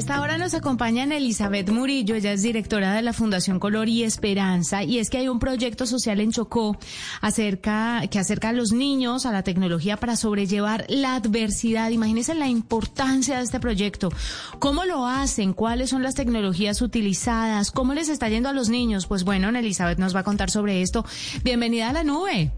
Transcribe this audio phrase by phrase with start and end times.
[0.00, 4.82] esta hora nos acompaña Elizabeth Murillo, ella es directora de la Fundación Color y Esperanza,
[4.82, 6.78] y es que hay un proyecto social en Chocó
[7.20, 11.90] acerca, que acerca a los niños a la tecnología para sobrellevar la adversidad.
[11.90, 14.08] Imagínense la importancia de este proyecto.
[14.58, 15.52] ¿Cómo lo hacen?
[15.52, 17.70] ¿Cuáles son las tecnologías utilizadas?
[17.70, 19.06] ¿Cómo les está yendo a los niños?
[19.06, 21.04] Pues bueno, Elizabeth nos va a contar sobre esto.
[21.44, 22.50] Bienvenida a la nube.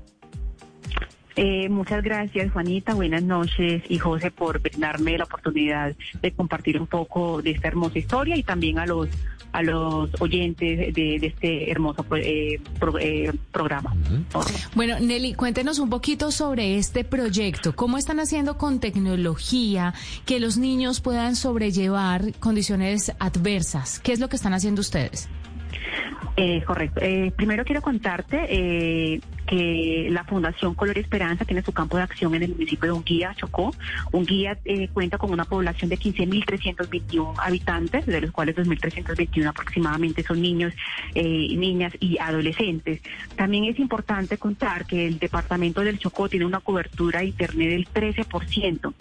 [1.36, 2.94] Eh, muchas gracias, Juanita.
[2.94, 7.98] Buenas noches y José por brindarme la oportunidad de compartir un poco de esta hermosa
[7.98, 9.08] historia y también a los
[9.52, 12.58] a los oyentes de, este hermoso eh,
[13.00, 13.94] eh, programa.
[14.74, 17.76] Bueno, Nelly, cuéntenos un poquito sobre este proyecto.
[17.76, 19.92] ¿Cómo están haciendo con tecnología
[20.24, 24.00] que los niños puedan sobrellevar condiciones adversas?
[24.00, 25.28] ¿Qué es lo que están haciendo ustedes?
[26.34, 27.00] Eh, correcto.
[27.02, 32.34] Eh, primero quiero contarte eh, que la Fundación Color Esperanza tiene su campo de acción
[32.34, 33.74] en el municipio de Unguía, Chocó.
[34.12, 40.40] Unguía eh, cuenta con una población de 15.321 habitantes, de los cuales 2.321 aproximadamente son
[40.40, 40.72] niños,
[41.14, 43.02] niñas y adolescentes.
[43.36, 47.88] También es importante contar que el departamento del Chocó tiene una cobertura de Internet del
[47.88, 48.94] 13%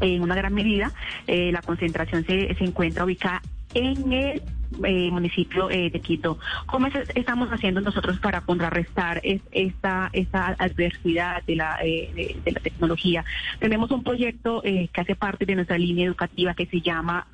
[0.00, 0.92] en una gran medida
[1.26, 3.40] la concentración se, se encuentra ubicada
[3.74, 4.42] en el
[4.84, 6.38] eh, municipio eh, de Quito.
[6.66, 13.24] ¿Cómo estamos haciendo nosotros para contrarrestar esta, esta adversidad de la, eh, de, la tecnología?
[13.58, 17.26] Tenemos un proyecto que hace parte de nuestra línea educativa que se llama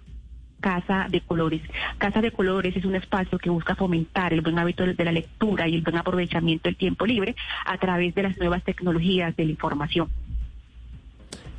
[0.60, 1.62] Casa de Colores.
[1.98, 5.68] Casa de Colores es un espacio que busca fomentar el buen hábito de la lectura
[5.68, 9.50] y el buen aprovechamiento del tiempo libre a través de las nuevas tecnologías de la
[9.52, 10.08] información.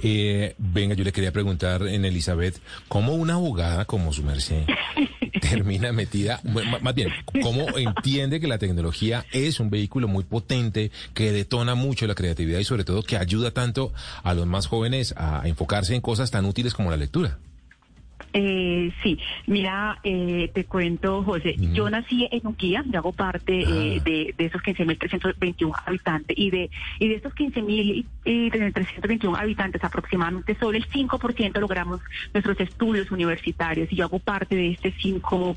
[0.02, 4.64] Eh, venga, yo le quería preguntar en Elizabeth, ¿cómo una abogada como su merced
[5.42, 7.10] termina metida, más bien,
[7.42, 12.60] cómo entiende que la tecnología es un vehículo muy potente, que detona mucho la creatividad
[12.60, 13.92] y sobre todo que ayuda tanto
[14.24, 17.40] a los más jóvenes a enfocarse en cosas tan útiles como la lectura?
[18.34, 19.18] Eh, sí,
[19.48, 24.04] mira, eh, te cuento, José, yo nací en Unquía, yo hago parte eh, ah.
[24.04, 30.88] de, de, esos 15.321 habitantes y de y de estos 15.321 habitantes aproximadamente solo el
[30.88, 32.02] 5% logramos
[32.34, 35.56] nuestros estudios universitarios y yo hago parte de este 5%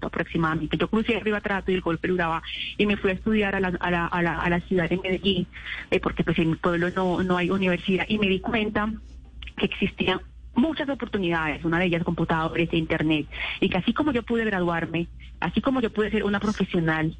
[0.00, 0.78] aproximadamente.
[0.78, 2.42] Yo crucé arriba trato y el golpe Urabá
[2.78, 4.96] y me fui a estudiar a la, a la, a la, a la ciudad de
[4.96, 5.46] Medellín
[5.90, 8.90] eh, porque pues en mi pueblo no, no hay universidad y me di cuenta
[9.58, 10.20] que existían
[10.54, 13.26] muchas oportunidades, una de ellas computadores e internet,
[13.60, 15.08] y que así como yo pude graduarme,
[15.40, 17.16] así como yo pude ser una profesional,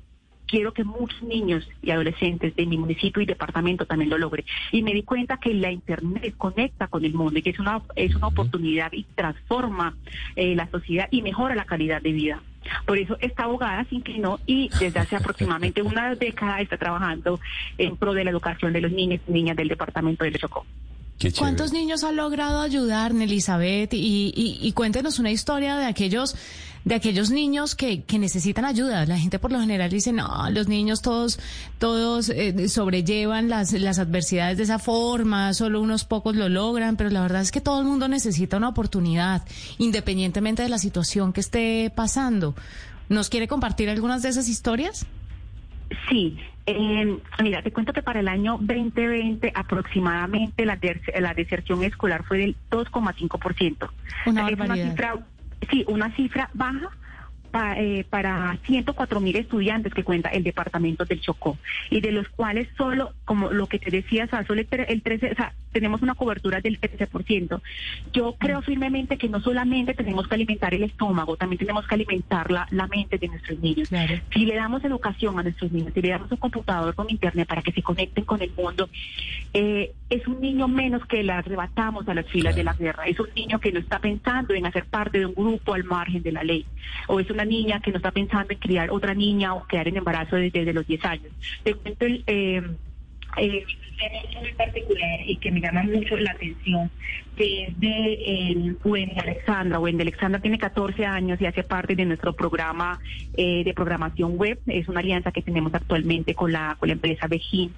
[0.53, 4.45] quiero que muchos niños y adolescentes de mi municipio y departamento también lo logren.
[4.71, 7.81] Y me di cuenta que la internet conecta con el mundo y que es una,
[7.97, 9.97] es una oportunidad y transforma
[10.37, 12.43] eh, la sociedad y mejora la calidad de vida.
[12.87, 17.41] Por eso esta abogada se inclinó y desde hace aproximadamente una década está trabajando
[17.79, 20.67] en pro de la educación de los niños y niñas del departamento de Chocó.
[21.39, 23.93] ¿Cuántos niños ha logrado ayudar, Elizabeth?
[23.95, 26.35] Y, y, cuéntenos una historia de aquellos
[26.85, 29.07] de aquellos niños que, que necesitan ayuda.
[29.07, 31.39] La gente por lo general dice, no, los niños todos,
[31.79, 37.11] todos eh, sobrellevan las, las adversidades de esa forma, solo unos pocos lo logran, pero
[37.11, 39.43] la verdad es que todo el mundo necesita una oportunidad,
[39.79, 42.57] independientemente de la situación que esté pasando.
[43.09, 45.07] ¿Nos quiere compartir algunas de esas historias?
[46.09, 46.37] Sí,
[46.67, 50.79] eh, mira, te cuento que para el año 2020 aproximadamente la,
[51.21, 53.91] la deserción escolar fue del 2,5%.
[54.27, 55.15] Una, una cifra,
[55.71, 56.91] sí, una cifra baja
[57.77, 61.59] eh, para 104 mil estudiantes que cuenta el departamento del Chocó
[61.91, 65.53] y de los cuales solo, como lo que te decía, solo el 13, o sea,
[65.73, 67.61] tenemos una cobertura del 13%.
[68.13, 68.65] Yo creo mm.
[68.65, 72.87] firmemente que no solamente tenemos que alimentar el estómago, también tenemos que alimentar la, la
[72.87, 73.91] mente de nuestros niños.
[74.33, 77.63] Si le damos educación a nuestros niños, si le damos un computador con internet para
[77.63, 78.89] que se conecten con el mundo,
[79.55, 83.05] eh, es un niño menos que le arrebatamos a las filas de la guerra.
[83.07, 86.23] Es un niño que no está pensando en hacer parte de un grupo al margen
[86.23, 86.67] de la ley.
[87.09, 89.97] O es una niña que no está pensando en criar otra niña o quedar en
[89.97, 91.33] embarazo desde, los 10 años.
[91.63, 92.25] Te cuento el...
[92.27, 92.63] Eh,
[93.39, 93.65] eh,
[94.41, 96.91] muy particular y que me llama mucho la atención,
[97.37, 98.15] que es de
[98.51, 99.79] el Wendy Alexandra.
[99.79, 102.99] Wendy Alexandra tiene 14 años y hace parte de nuestro programa
[103.37, 104.59] eh, de programación web.
[104.67, 107.73] Es una alianza que tenemos actualmente con la, con la empresa Bejín.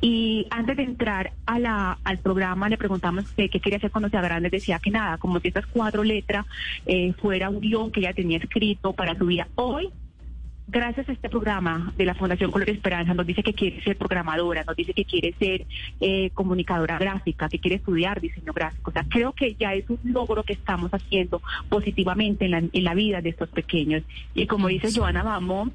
[0.00, 4.50] Y antes de entrar a al programa le preguntamos qué, quería hacer cuando sea grande.
[4.50, 6.46] Decía que nada, como si estas cuatro letras
[6.86, 9.48] eh, fuera un guion que ella tenía escrito para su vida.
[9.54, 9.90] Hoy
[10.68, 14.64] gracias a este programa de la Fundación Color Esperanza, nos dice que quiere ser programadora,
[14.64, 15.66] nos dice que quiere ser
[16.00, 18.90] eh, comunicadora gráfica, que quiere estudiar diseño gráfico.
[18.90, 22.84] O sea, creo que ya es un logro que estamos haciendo positivamente en la, en
[22.84, 24.02] la vida de estos pequeños.
[24.34, 25.70] Y como dice Joana Bamo,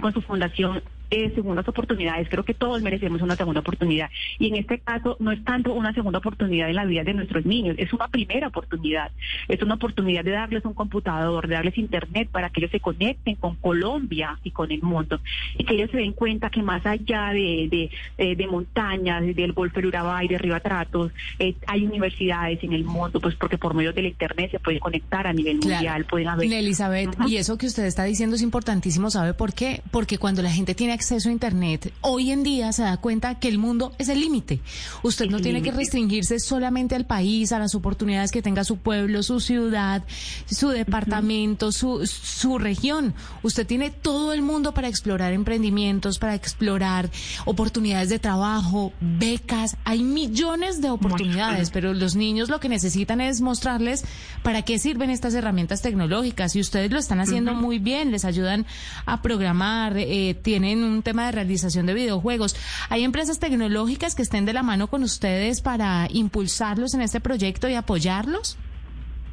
[0.00, 2.28] con su fundación eh, segundas oportunidades.
[2.28, 4.10] Creo que todos merecemos una segunda oportunidad.
[4.38, 7.44] Y en este caso no es tanto una segunda oportunidad en la vida de nuestros
[7.44, 9.10] niños, es una primera oportunidad.
[9.48, 13.36] Es una oportunidad de darles un computador, de darles internet para que ellos se conecten
[13.36, 15.20] con Colombia y con el mundo.
[15.56, 19.52] Y que ellos se den cuenta que más allá de, de, eh, de montañas, del
[19.52, 23.74] Golfo Urabá y de Río Atratos, eh, hay universidades en el mundo, pues porque por
[23.74, 26.52] medio del internet se puede conectar a nivel mundial, pueden haber...
[26.52, 29.82] Elizabeth, y eso que usted está diciendo es importantísimo, ¿sabe por qué?
[29.90, 33.48] Porque cuando la gente tiene acceso a internet, hoy en día se da cuenta que
[33.48, 34.60] el mundo es el límite.
[35.02, 39.22] Usted no tiene que restringirse solamente al país, a las oportunidades que tenga su pueblo,
[39.22, 40.04] su ciudad,
[40.44, 43.14] su departamento, su, su región.
[43.42, 47.08] Usted tiene todo el mundo para explorar emprendimientos, para explorar
[47.46, 49.78] oportunidades de trabajo, becas.
[49.84, 54.04] Hay millones de oportunidades, pero los niños lo que necesitan es mostrarles
[54.42, 56.54] para qué sirven estas herramientas tecnológicas.
[56.56, 58.66] Y ustedes lo están haciendo muy bien, les ayudan
[59.06, 62.56] a programar, eh, tienen un tema de realización de videojuegos.
[62.88, 67.68] ¿Hay empresas tecnológicas que estén de la mano con ustedes para impulsarlos en este proyecto
[67.68, 68.58] y apoyarlos?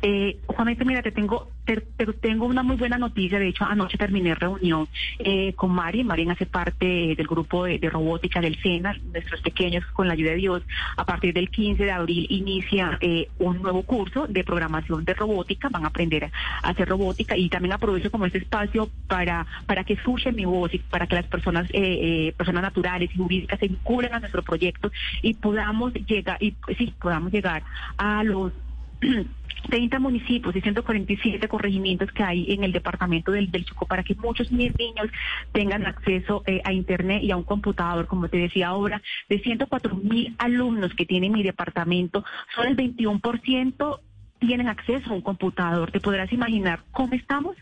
[0.01, 3.39] Eh, Juanita, mira, te tengo, te, tengo una muy buena noticia.
[3.39, 4.87] De hecho, anoche terminé reunión
[5.19, 6.03] eh, con Mari.
[6.03, 6.85] Mari hace parte
[7.15, 10.63] del grupo de, robótica del SENA, nuestros pequeños, con la ayuda de Dios.
[10.95, 15.69] A partir del 15 de abril inicia eh, un nuevo curso de programación de robótica.
[15.69, 19.93] Van a aprender a hacer robótica y también aprovecho como este espacio para, para que
[19.93, 23.67] escuchen mi voz y para que las personas, eh, eh personas naturales y jurídicas se
[23.67, 24.91] vinculen a nuestro proyecto
[25.21, 27.63] y podamos llegar, y sí, podamos llegar
[27.97, 28.53] a los
[29.69, 34.15] 30 municipios y 147 corregimientos que hay en el departamento del, del Chocó para que
[34.15, 35.09] muchos niños
[35.51, 39.95] tengan acceso eh, a Internet y a un computador, como te decía ahora, de 104
[39.95, 42.23] mil alumnos que tiene mi departamento,
[42.55, 43.99] solo el 21%
[44.39, 45.91] tienen acceso a un computador.
[45.91, 47.55] ¿Te podrás imaginar cómo estamos?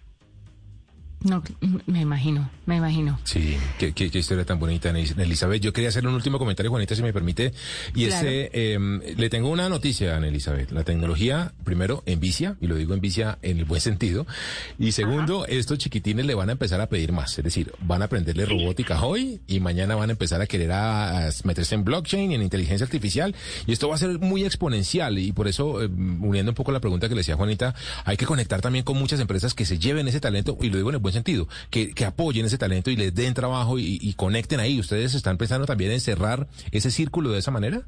[1.25, 1.41] No,
[1.87, 3.19] me imagino, me imagino.
[3.23, 5.59] Sí, qué, historia tan bonita, Elizabeth.
[5.59, 7.51] Yo quería hacer un último comentario, Juanita, si me permite.
[7.95, 10.69] Y ese, em, le tengo una noticia, Ana Elizabeth.
[10.71, 14.27] La tecnología, primero, envicia, y lo digo envicia en el buen sentido.
[14.77, 17.35] Y segundo, estos chiquitines le van a empezar a pedir más.
[17.39, 21.27] Es decir, van a aprenderle robótica hoy y mañana van a empezar a querer a,
[21.43, 23.33] meterse en blockchain y en inteligencia artificial.
[23.65, 25.17] Y esto va a ser muy exponencial.
[25.17, 27.73] Y por eso, em, uniendo un poco la pregunta que le decía Juanita,
[28.03, 30.89] hay que conectar también con muchas empresas que se lleven ese talento, y lo digo
[30.89, 34.59] en el buen sentido, que, que apoyen ese talento y les den trabajo y, conecten
[34.59, 34.79] ahí.
[34.79, 37.83] ¿Ustedes están pensando también en cerrar ese círculo de esa manera?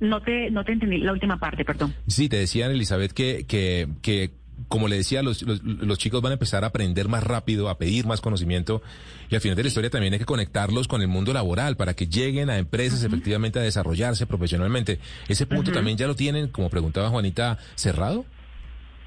[0.00, 1.94] No te, no te entendí la última parte, perdón.
[2.06, 4.32] Sí, te decían, Elizabeth, que, que, que
[4.68, 8.06] como le decía, los, los, chicos van a empezar a aprender más rápido, a pedir
[8.06, 8.82] más conocimiento
[9.28, 11.94] y al final de la historia también hay que conectarlos con el mundo laboral para
[11.94, 14.98] que lleguen a empresas efectivamente a desarrollarse profesionalmente.
[15.28, 18.24] ¿Ese punto también ya lo tienen, como preguntaba Juanita, cerrado?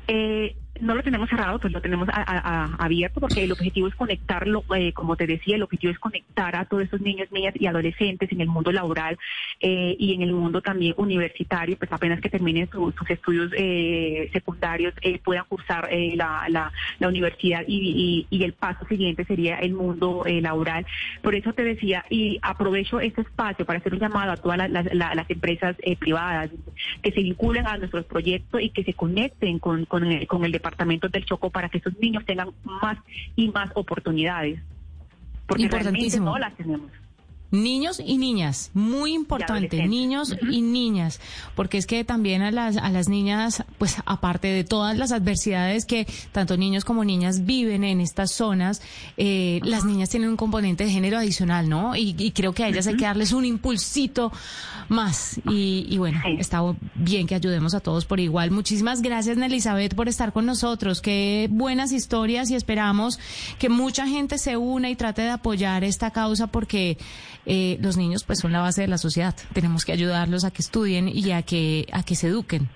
[0.07, 4.93] Eh, no lo tenemos cerrado, pues lo tenemos abierto porque el objetivo es conectarlo, eh,
[4.93, 8.41] como te decía, el objetivo es conectar a todos esos niños, niñas y adolescentes en
[8.41, 9.17] el mundo laboral
[9.59, 14.93] eh, y en el mundo también universitario, pues apenas que terminen sus estudios eh, secundarios
[15.23, 16.45] puedan cursar la,
[16.99, 20.85] la, universidad y, el paso siguiente sería el mundo laboral.
[21.21, 24.93] Por eso te decía, y aprovecho este espacio para hacer un llamado a todas las,
[24.93, 26.49] las, empresas privadas
[27.01, 31.11] que se vinculen a nuestros proyectos y que se conecten con, el, con el departamentos
[31.11, 32.97] del Choco para que esos niños tengan más
[33.35, 34.59] y más oportunidades.
[35.47, 36.91] Porque realmente no las tenemos.
[37.51, 41.19] Niños y niñas, muy importante, niños y niñas,
[41.55, 45.85] porque es que también a las, a las niñas, pues aparte de todas las adversidades
[45.85, 48.83] que tanto niños como niñas viven en estas zonas,
[49.17, 51.95] eh, las niñas tienen un componente de género adicional, ¿no?
[51.95, 54.31] Y, creo que a ellas hay que darles un impulsito
[54.87, 55.41] más.
[55.49, 56.61] Y, y bueno, está
[56.93, 58.51] bien que ayudemos a todos por igual.
[58.51, 61.01] Muchísimas gracias, Elizabeth, por estar con nosotros.
[61.01, 63.19] Qué buenas historias y esperamos
[63.57, 66.97] que mucha gente se una y trate de apoyar esta causa porque
[67.49, 69.35] eh, los niños pues son la base de la sociedad.
[69.53, 72.69] Tenemos que ayudarlos a que estudien y a que, a que se eduquen.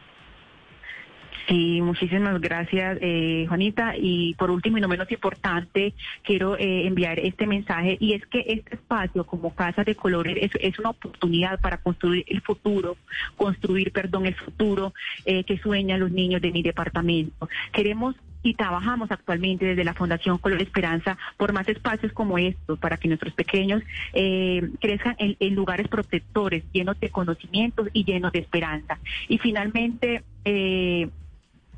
[1.48, 3.96] Sí, muchísimas gracias, eh, Juanita.
[3.98, 8.46] Y por último y no menos importante, quiero eh, enviar este mensaje y es que
[8.48, 12.96] este espacio como Casa de Colores es, es una oportunidad para construir el futuro,
[13.36, 14.94] construir, perdón, el futuro
[15.26, 17.50] eh, que sueñan los niños de mi departamento.
[17.74, 22.98] Queremos y trabajamos actualmente desde la Fundación Color Esperanza por más espacios como estos para
[22.98, 23.82] que nuestros pequeños
[24.14, 29.00] eh, crezcan en, en, lugares protectores, llenos de conocimientos y llenos de esperanza.
[29.30, 31.10] Y finalmente, eh,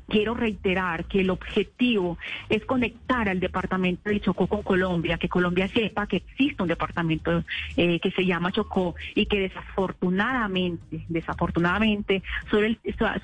[0.08, 5.68] quiero reiterar que el objetivo es conectar al departamento de Chocó con Colombia, que Colombia
[5.68, 7.44] sepa que existe un departamento
[7.76, 12.22] eh, que se llama Chocó y que desafortunadamente, desafortunadamente,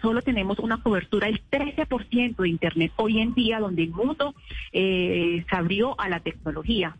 [0.00, 4.34] solo, tenemos una cobertura del 13% de Internet hoy en día, donde el mundo
[4.72, 6.96] eh, se abrió a la tecnología.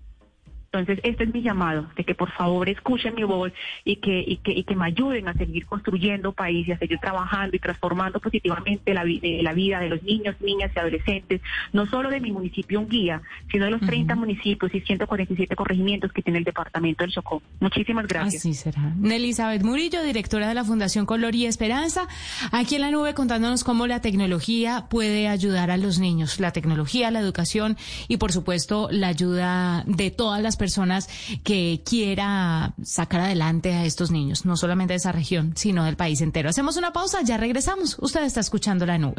[0.73, 3.53] Entonces, este es mi llamado, de que por favor escuchen mi voz
[3.85, 6.99] y que, y que, y que me ayuden a seguir construyendo país y a seguir
[6.99, 11.43] trabajando y transformando positivamente la, la vida de los niños, niñas y adolescentes,
[11.75, 16.23] no solo de mi municipio Unguía, sino de los 30 municipios y 147 corregimientos que
[16.23, 17.43] tiene el departamento del Chocó.
[17.61, 18.37] Muchísimas gracias.
[18.37, 18.95] Así será.
[19.05, 22.09] Elizabeth Murillo, directora de la Fundación Color y Esperanza,
[22.51, 27.11] aquí en la nube contándonos cómo la tecnología puede ayudar a los niños, la tecnología,
[27.11, 27.77] la educación
[28.09, 31.09] y por supuesto la ayuda de todas las personas
[31.43, 36.21] que quiera sacar adelante a estos niños, no solamente de esa región, sino del país
[36.21, 36.49] entero.
[36.49, 37.97] Hacemos una pausa, ya regresamos.
[37.99, 39.17] Usted está escuchando la nube.